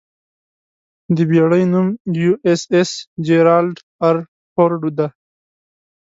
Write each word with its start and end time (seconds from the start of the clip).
د 1.15 1.17
بېړۍ 1.29 1.63
نوم 1.71 1.87
'یواېساېس 2.15 2.91
جېرالډ 3.25 3.77
ار 4.07 4.17
فورډ' 4.53 4.89
دی. 4.97 5.07